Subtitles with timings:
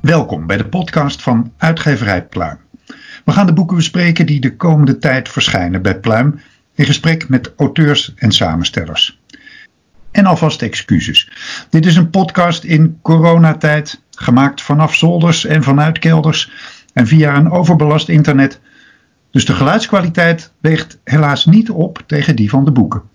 [0.00, 2.58] Welkom bij de podcast van Uitgeverij Pluim.
[3.24, 6.40] We gaan de boeken bespreken die de komende tijd verschijnen bij Pluim
[6.74, 9.21] in gesprek met auteurs en samenstellers.
[10.12, 11.30] En alvast excuses.
[11.70, 16.52] Dit is een podcast in coronatijd, gemaakt vanaf zolders en vanuit kelders
[16.92, 18.60] en via een overbelast internet.
[19.30, 23.10] Dus de geluidskwaliteit weegt helaas niet op tegen die van de boeken.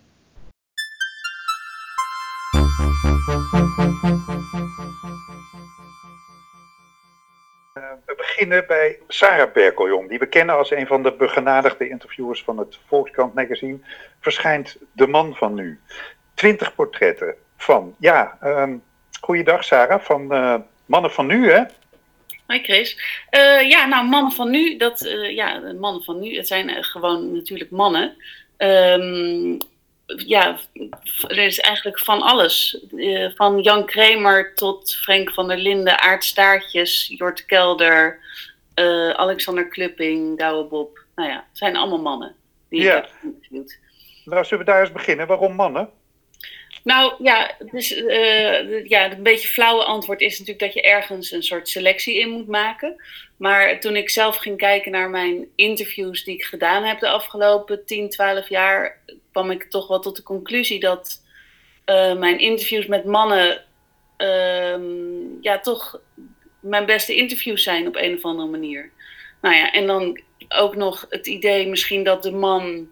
[8.05, 12.57] We beginnen bij Sarah Berkeljong, die we kennen als een van de begenadigde interviewers van
[12.57, 13.79] het Volkskrant magazine.
[14.19, 15.79] Verschijnt De Man van Nu.
[16.37, 18.83] Twintig portretten van, ja, um,
[19.21, 21.63] goeiedag Sarah, van uh, Mannen van Nu hè?
[22.45, 22.97] Hoi Chris.
[23.31, 27.33] Uh, ja, nou, mannen van nu, dat, uh, ja, mannen van nu, het zijn gewoon
[27.33, 28.15] natuurlijk mannen.
[28.57, 29.57] Um,
[30.05, 30.57] ja,
[31.27, 32.83] er is eigenlijk van alles.
[33.35, 38.19] Van Jan Kramer tot Frank van der Linden, Aart Staartjes, Jort Kelder,
[39.15, 40.99] Alexander Klupping, Douwe Bob.
[41.15, 42.35] Nou ja, het zijn allemaal mannen
[42.69, 42.97] die ja.
[42.97, 43.09] ik
[43.49, 43.65] heb.
[44.25, 45.27] Nou, zullen we daar eens beginnen?
[45.27, 45.89] Waarom mannen?
[46.87, 51.43] Nou ja, dus, uh, ja, een beetje flauwe antwoord is natuurlijk dat je ergens een
[51.43, 52.95] soort selectie in moet maken.
[53.37, 57.85] Maar toen ik zelf ging kijken naar mijn interviews die ik gedaan heb de afgelopen
[57.85, 58.99] 10, 12 jaar,
[59.31, 61.23] kwam ik toch wel tot de conclusie dat
[61.85, 63.63] uh, mijn interviews met mannen
[64.17, 64.77] uh,
[65.41, 66.01] ja, toch
[66.59, 68.91] mijn beste interviews zijn op een of andere manier.
[69.41, 72.87] Nou ja, en dan ook nog het idee misschien dat de man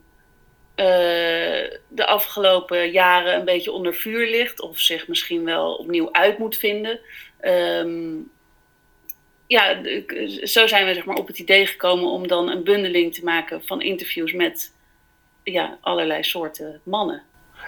[0.76, 6.58] de afgelopen jaren een beetje onder vuur ligt of zich misschien wel opnieuw uit moet
[6.58, 7.00] vinden.
[7.42, 8.32] Um,
[9.48, 9.82] ja,
[10.44, 13.64] zo zijn we zeg maar, op het idee gekomen om dan een bundeling te maken
[13.64, 14.73] van interviews met
[15.44, 17.23] ja, allerlei soorten mannen.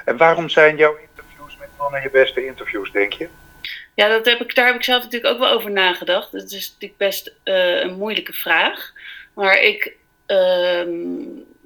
[0.05, 3.27] En waarom zijn jouw interviews met mannen je beste interviews, denk je?
[3.95, 6.31] Ja, dat heb ik, daar heb ik zelf natuurlijk ook wel over nagedacht.
[6.31, 8.93] Het is natuurlijk best uh, een moeilijke vraag.
[9.33, 9.95] Maar ik,
[10.27, 10.87] uh,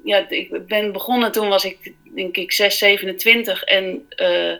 [0.03, 3.63] ja, ik ben begonnen, toen was ik denk ik 6, 27.
[3.63, 4.53] En uh,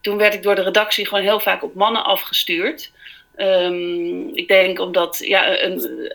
[0.00, 2.92] toen werd ik door de redactie gewoon heel vaak op mannen afgestuurd.
[3.36, 6.10] Um, ik denk omdat ja, een,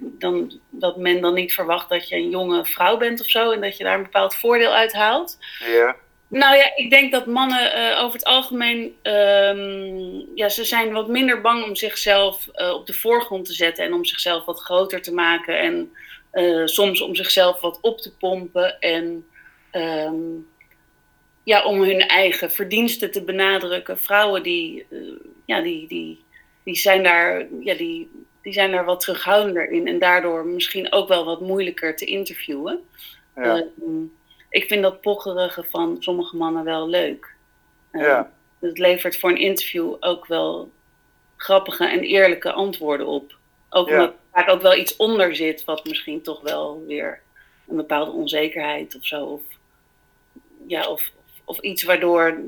[0.00, 3.60] dan, dat men dan niet verwacht dat je een jonge vrouw bent of zo en
[3.60, 5.38] dat je daar een bepaald voordeel uit haalt.
[5.66, 5.96] Ja.
[6.28, 11.08] Nou ja, ik denk dat mannen uh, over het algemeen, um, ja, ze zijn wat
[11.08, 15.02] minder bang om zichzelf uh, op de voorgrond te zetten en om zichzelf wat groter
[15.02, 15.92] te maken en
[16.32, 19.26] uh, soms om zichzelf wat op te pompen en
[19.72, 20.48] um,
[21.42, 23.98] ja, om hun eigen verdiensten te benadrukken.
[23.98, 24.86] Vrouwen die,
[25.44, 26.24] ja, die, die,
[26.62, 28.10] die zijn daar, ja, die,
[28.42, 32.80] die zijn daar wat terughoudender in en daardoor misschien ook wel wat moeilijker te interviewen.
[33.34, 33.56] Ja.
[33.56, 34.02] Uh,
[34.50, 37.34] ik vind dat pocherige van sommige mannen wel leuk.
[37.92, 38.32] Uh, ja.
[38.60, 40.70] Het levert voor een interview ook wel
[41.36, 43.38] grappige en eerlijke antwoorden op.
[43.70, 43.94] Ook Ja.
[43.94, 47.20] omdat vaak ook wel iets onder zit wat misschien toch wel weer
[47.68, 49.24] een bepaalde onzekerheid of zo.
[49.24, 49.42] Of,
[50.66, 51.10] ja, of,
[51.44, 52.38] of iets waardoor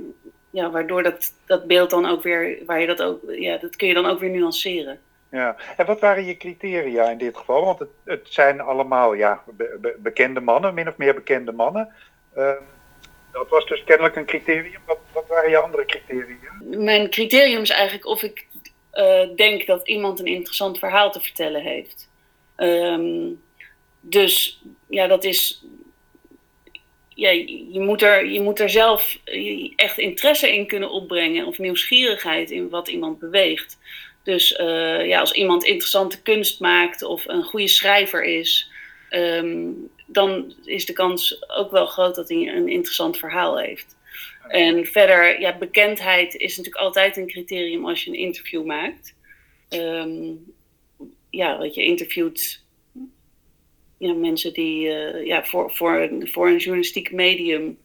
[0.53, 3.89] ja, waardoor dat, dat beeld dan ook weer, waar je dat ook, ja, dat kun
[3.89, 5.01] je dan ook weer nuanceren.
[5.31, 7.65] Ja, en wat waren je criteria in dit geval?
[7.65, 11.89] Want het, het zijn allemaal ja, be, be, bekende mannen, min of meer bekende mannen.
[12.37, 12.53] Uh,
[13.33, 14.81] dat was dus kennelijk een criterium.
[14.87, 16.53] Wat, wat waren je andere criteria?
[16.61, 18.47] Mijn criterium is eigenlijk of ik
[18.95, 22.11] uh, denk dat iemand een interessant verhaal te vertellen heeft.
[22.57, 23.43] Um,
[24.01, 25.65] dus ja, dat is
[27.15, 29.19] je, moet er, je moet er zelf
[29.77, 33.79] echt interesse in kunnen opbrengen of nieuwsgierigheid in wat iemand beweegt.
[34.23, 38.71] Dus uh, ja, als iemand interessante kunst maakt of een goede schrijver is,
[39.11, 43.97] um, dan is de kans ook wel groot dat hij een interessant verhaal heeft.
[44.53, 49.15] En verder, ja, bekendheid is natuurlijk altijd een criterium als je een interview maakt.
[49.69, 50.55] Um,
[51.31, 52.65] ja, wat je interviewt
[53.99, 57.79] ja, mensen die uh, ja, voor, voor, voor een journalistiek medium.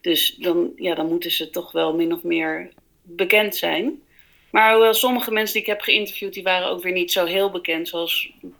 [0.00, 4.02] Dus dan, ja, dan moeten ze toch wel min of meer bekend zijn.
[4.50, 7.50] Maar hoewel sommige mensen die ik heb geïnterviewd, die waren ook weer niet zo heel
[7.50, 7.88] bekend.
[7.88, 8.50] Zoals ik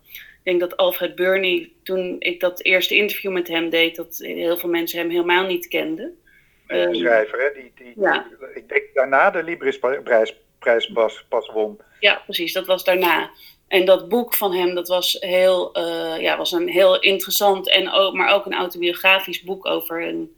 [0.43, 4.71] denk dat Alfred Burney, toen ik dat eerste interview met hem deed, dat heel veel
[4.71, 6.19] mensen hem helemaal niet kenden.
[6.67, 7.61] Een schrijver, hè?
[7.61, 8.27] Die, die, ja.
[8.29, 11.81] die, ik denk daarna de Librisprijs prijs pas, pas won.
[12.01, 13.31] Ja, precies, dat was daarna.
[13.69, 17.91] En dat boek van hem, dat was, heel, uh, ja, was een heel interessant, en
[17.91, 20.35] ook, maar ook een autobiografisch boek over een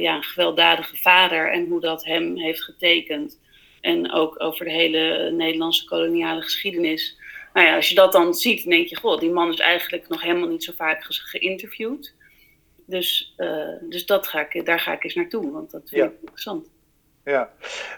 [0.00, 3.40] ja, een gewelddadige vader en hoe dat hem heeft getekend.
[3.80, 7.16] En ook over de hele Nederlandse koloniale geschiedenis.
[7.52, 10.08] Nou ja, als je dat dan ziet, dan denk je, god, die man is eigenlijk
[10.08, 12.14] nog helemaal niet zo vaak geïnterviewd.
[12.86, 13.34] Dus,
[13.80, 16.68] dus dat ga ik, daar ga ik eens naartoe, want dat vind ik interessant.
[17.24, 17.50] Ja,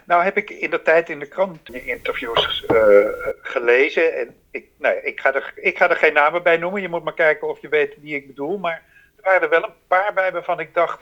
[0.05, 3.07] nou heb ik in de tijd in de krant interviews uh,
[3.41, 4.17] gelezen.
[4.17, 6.81] En ik, nou, ik, ga er, ik ga er geen namen bij noemen.
[6.81, 8.57] Je moet maar kijken of je weet wie ik bedoel.
[8.57, 8.83] Maar
[9.15, 11.01] er waren er wel een paar bij waarvan ik dacht: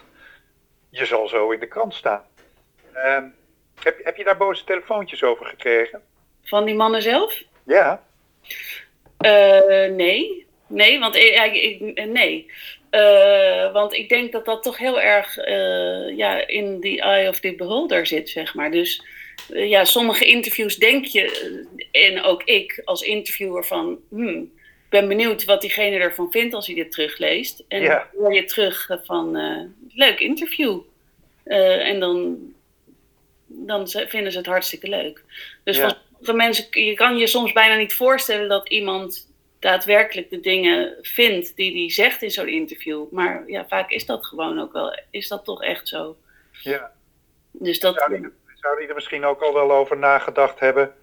[0.89, 2.23] je zal zo in de krant staan.
[2.95, 3.23] Uh,
[3.79, 6.01] heb, heb je daar boze telefoontjes over gekregen?
[6.43, 7.41] Van die mannen zelf?
[7.63, 8.03] Ja.
[9.25, 10.47] Uh, nee.
[10.67, 12.51] Nee, want ik, ik, nee.
[12.95, 17.39] Uh, want ik denk dat dat toch heel erg uh, ja, in the eye of
[17.39, 18.71] the beholder zit, zeg maar.
[18.71, 19.03] Dus
[19.49, 23.99] uh, ja, sommige interviews denk je, en ook ik als interviewer van...
[24.09, 24.51] Hmm,
[24.83, 27.63] ik ben benieuwd wat diegene ervan vindt als hij dit terugleest.
[27.67, 29.37] En dan hoor je terug van,
[29.93, 30.79] leuk interview.
[31.43, 32.37] en dan,
[33.47, 35.23] dan vinden ze het hartstikke leuk.
[35.63, 35.97] Dus ja.
[36.21, 39.32] van mensen, je kan je soms bijna niet voorstellen dat iemand
[39.63, 43.11] daadwerkelijk de dingen vindt die hij zegt in zo'n interview.
[43.11, 46.17] Maar ja, vaak is dat gewoon ook wel, is dat toch echt zo.
[46.51, 46.91] Ja.
[47.51, 47.95] Dus dat...
[47.95, 50.95] Zou hij, zou hij er misschien ook al wel over nagedacht hebben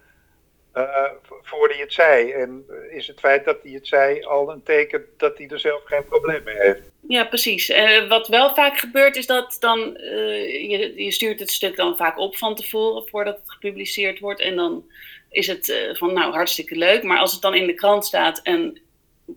[0.77, 1.11] uh,
[1.41, 2.31] voordat hij het zei?
[2.31, 5.81] En is het feit dat hij het zei al een teken dat hij er zelf
[5.85, 6.81] geen probleem mee heeft?
[7.07, 7.69] Ja, precies.
[7.69, 11.97] Uh, wat wel vaak gebeurt is dat dan, uh, je, je stuurt het stuk dan
[11.97, 14.41] vaak op van tevoren voordat het gepubliceerd wordt.
[14.41, 14.91] En dan
[15.31, 17.03] is het uh, van nou hartstikke leuk.
[17.03, 18.81] Maar als het dan in de krant staat en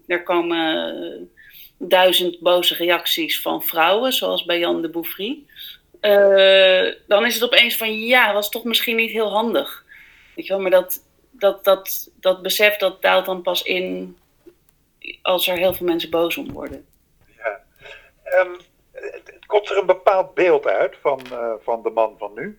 [0.07, 1.31] er komen
[1.79, 5.43] duizend boze reacties van vrouwen, zoals bij Jan de Bouffry,
[6.01, 9.85] uh, dan is het opeens van ja, was toch misschien niet heel handig.
[10.35, 14.19] Weet je wel, maar dat, dat, dat, dat besef dat daalt dan pas in
[15.23, 16.87] als er heel veel mensen boos om worden.
[17.37, 17.61] Ja.
[18.41, 18.57] Um,
[19.47, 21.21] komt er een bepaald beeld uit van,
[21.63, 22.59] van de man van nu?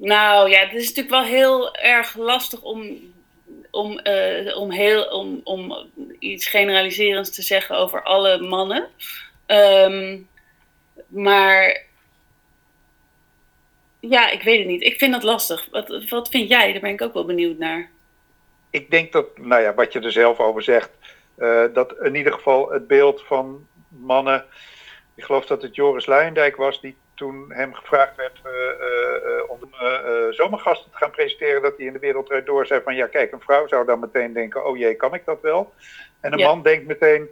[0.00, 2.98] Nou ja, het is natuurlijk wel heel erg lastig om,
[3.70, 8.88] om, uh, om, heel, om, om iets generaliserends te zeggen over alle mannen.
[9.46, 10.28] Um,
[11.06, 11.82] maar
[14.00, 14.82] ja, ik weet het niet.
[14.82, 15.68] Ik vind dat lastig.
[15.70, 16.72] Wat, wat vind jij?
[16.72, 17.90] Daar ben ik ook wel benieuwd naar.
[18.70, 20.90] Ik denk dat, nou ja, wat je er zelf over zegt,
[21.38, 24.44] uh, dat in ieder geval het beeld van mannen.
[25.14, 29.58] Ik geloof dat het Joris Luijendijk was die toen hem gevraagd werd uh, uh, om
[30.30, 33.40] zomergasten te gaan presenteren, dat hij in de wereld door zei van ja, kijk, een
[33.40, 35.72] vrouw zou dan meteen denken, oh jee, kan ik dat wel?
[36.20, 36.46] En een ja.
[36.46, 37.28] man denkt meteen,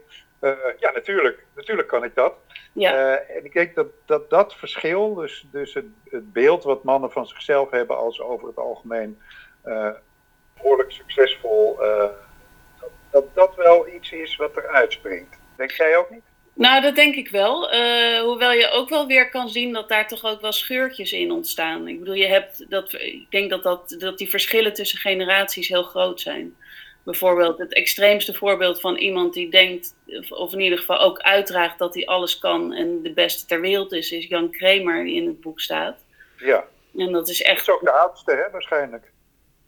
[0.78, 2.34] ja, natuurlijk, natuurlijk kan ik dat.
[2.72, 3.16] Ja.
[3.16, 7.26] en ik denk dat dat, dat verschil, dus, dus het, het, beeld wat mannen van
[7.26, 9.18] zichzelf hebben als over het algemeen
[10.54, 11.76] behoorlijk succesvol,
[12.80, 15.38] dat, dat dat wel iets is wat er uitspringt.
[15.56, 16.27] Denk jij ook niet?
[16.58, 17.74] Nou, dat denk ik wel.
[17.74, 21.30] Uh, hoewel je ook wel weer kan zien dat daar toch ook wel scheurtjes in
[21.30, 21.88] ontstaan.
[21.88, 25.82] Ik bedoel, je hebt dat, ik denk dat, dat, dat die verschillen tussen generaties heel
[25.82, 26.56] groot zijn.
[27.02, 29.94] Bijvoorbeeld het extreemste voorbeeld van iemand die denkt,
[30.28, 33.92] of in ieder geval ook uitdraagt dat hij alles kan en de beste ter wereld
[33.92, 35.96] is, is Jan Kramer die in het boek staat.
[36.36, 36.64] Ja.
[36.96, 37.66] En dat is echt.
[37.66, 39.12] Dat is ook de oudste, hè, waarschijnlijk.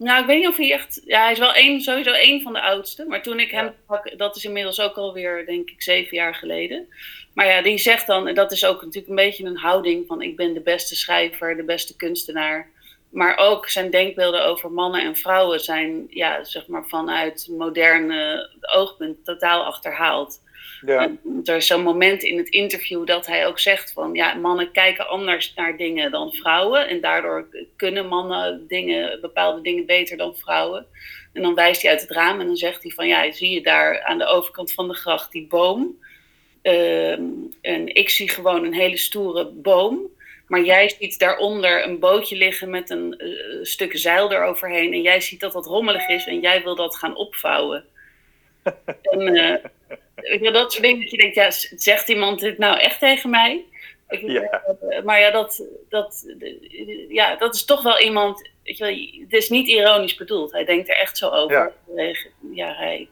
[0.00, 1.02] Nou, ik weet niet of hij echt.
[1.04, 3.04] Ja, hij is wel één, sowieso één van de oudste.
[3.04, 6.88] Maar toen ik hem pak, dat is inmiddels ook alweer, denk ik, zeven jaar geleden.
[7.32, 10.22] Maar ja, die zegt dan, en dat is ook natuurlijk een beetje een houding van:
[10.22, 12.68] ik ben de beste schrijver, de beste kunstenaar.
[13.10, 19.24] Maar ook zijn denkbeelden over mannen en vrouwen zijn, ja, zeg maar, vanuit moderne oogpunt
[19.24, 20.40] totaal achterhaald.
[20.86, 21.10] Ja.
[21.44, 25.08] er is zo'n moment in het interview dat hij ook zegt van ja, mannen kijken
[25.08, 26.88] anders naar dingen dan vrouwen.
[26.88, 30.86] En daardoor kunnen mannen dingen, bepaalde dingen beter dan vrouwen.
[31.32, 33.62] En dan wijst hij uit het raam en dan zegt hij van ja, zie je
[33.62, 35.98] daar aan de overkant van de gracht die boom.
[36.62, 37.12] Uh,
[37.60, 40.10] en ik zie gewoon een hele stoere boom.
[40.50, 44.92] Maar jij ziet daaronder een bootje liggen met een uh, stuk zeil eroverheen.
[44.92, 47.84] En jij ziet dat dat rommelig is en jij wil dat gaan opvouwen.
[49.02, 49.36] en,
[50.32, 53.64] uh, dat soort dingen dat je denkt, ja, zegt iemand dit nou echt tegen mij?
[54.08, 54.62] Ja.
[55.04, 56.34] Maar ja dat, dat,
[57.08, 60.52] ja, dat is toch wel iemand, weet je wel, het is niet ironisch bedoeld.
[60.52, 61.72] Hij denkt er echt zo over.
[61.96, 62.14] Ja,
[62.52, 63.08] ja hij,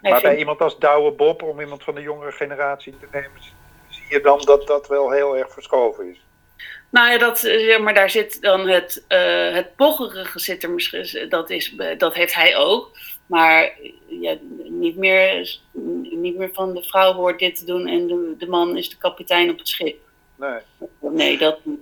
[0.00, 3.40] hij maar bij iemand als Douwe Bob, om iemand van de jongere generatie te nemen,
[3.88, 6.23] zie je dan dat dat wel heel erg verschoven is?
[6.90, 11.28] Nou ja, dat, ja maar daar zit dan het, uh, het pocherige zit er misschien,
[11.28, 12.90] dat, is, dat heeft hij ook.
[13.26, 13.72] Maar
[14.06, 14.36] ja,
[14.68, 15.58] niet, meer,
[16.10, 18.96] niet meer van de vrouw hoort dit te doen en de, de man is de
[18.96, 19.98] kapitein op het schip.
[20.36, 20.58] Nee.
[20.98, 21.78] Nee, dat niet.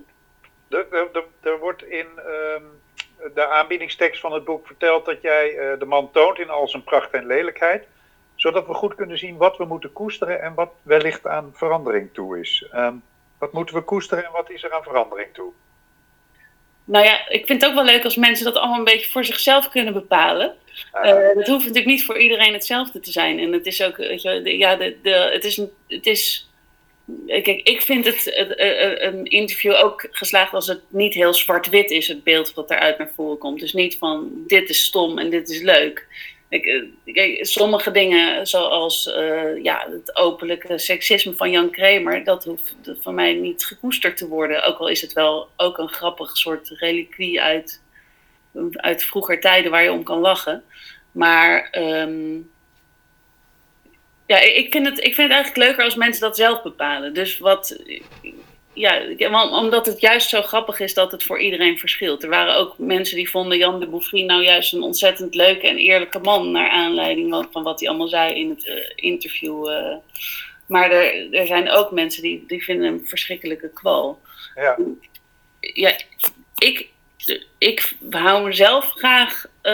[0.69, 2.07] Er, er, er wordt in
[2.55, 2.63] um,
[3.33, 6.83] de aanbiedingstekst van het boek verteld dat jij uh, de man toont in al zijn
[6.83, 7.87] pracht en lelijkheid.
[8.35, 12.39] Zodat we goed kunnen zien wat we moeten koesteren en wat wellicht aan verandering toe
[12.39, 12.65] is.
[12.75, 13.03] Um,
[13.43, 15.51] Wat moeten we koesteren en wat is er aan verandering toe?
[16.85, 19.25] Nou ja, ik vind het ook wel leuk als mensen dat allemaal een beetje voor
[19.25, 20.55] zichzelf kunnen bepalen.
[20.93, 21.03] Uh,
[21.35, 23.39] dat hoeft natuurlijk niet voor iedereen hetzelfde te zijn.
[23.39, 26.51] En het is ook, weet je, ja, de, de, het is, het is
[27.27, 28.31] Kijk, ik vind het,
[29.01, 33.11] een interview ook geslaagd als het niet heel zwart-wit is, het beeld wat eruit naar
[33.15, 33.59] voren komt.
[33.59, 36.07] Dus niet van dit is stom en dit is leuk.
[36.61, 43.15] Kijk, sommige dingen, zoals uh, ja, het openlijke seksisme van Jan Kramer, dat hoeft van
[43.15, 44.63] mij niet gekoesterd te worden.
[44.63, 47.81] Ook al is het wel ook een grappig soort reliquie uit,
[48.71, 50.63] uit vroeger tijden waar je om kan lachen.
[51.11, 52.51] Maar um,
[54.25, 57.13] ja, ik vind, het, ik vind het eigenlijk leuker als mensen dat zelf bepalen.
[57.13, 57.79] Dus wat,
[58.73, 62.23] ja, omdat het juist zo grappig is dat het voor iedereen verschilt.
[62.23, 65.77] Er waren ook mensen die vonden Jan de Bouffry nou juist een ontzettend leuke en
[65.77, 66.51] eerlijke man.
[66.51, 69.69] Naar aanleiding van wat hij allemaal zei in het uh, interview.
[69.69, 69.95] Uh.
[70.65, 74.19] Maar er, er zijn ook mensen die, die vinden hem verschrikkelijke kwal.
[74.55, 74.77] Ja.
[75.59, 75.97] Ja,
[76.57, 76.87] ik,
[77.57, 79.71] ik hou mezelf graag uh,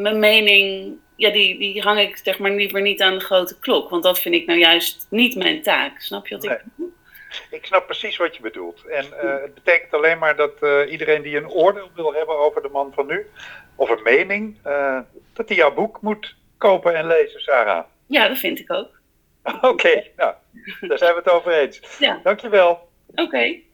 [0.00, 3.90] mijn mening ja, die, die hang ik zeg maar liever niet aan de grote klok.
[3.90, 6.00] Want dat vind ik nou juist niet mijn taak.
[6.00, 6.92] Snap je wat ik bedoel?
[7.50, 8.84] Ik snap precies wat je bedoelt.
[8.84, 12.62] En uh, het betekent alleen maar dat uh, iedereen die een oordeel wil hebben over
[12.62, 13.26] de man van nu,
[13.76, 14.98] of een mening, uh,
[15.32, 17.84] dat hij jouw boek moet kopen en lezen, Sarah.
[18.06, 19.00] Ja, dat vind ik ook.
[19.56, 20.34] Oké, okay, nou,
[20.80, 21.80] daar zijn we het over eens.
[21.98, 22.20] Ja.
[22.22, 22.88] Dankjewel.
[23.06, 23.22] Oké.
[23.22, 23.64] Okay.